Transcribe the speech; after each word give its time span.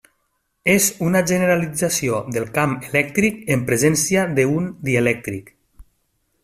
És 0.75 0.85
una 1.07 1.21
generalització 1.31 2.21
del 2.37 2.49
camp 2.57 2.73
elèctric 2.89 3.39
en 3.57 3.67
presència 3.69 4.27
d'un 4.41 4.71
dielèctric. 4.91 5.55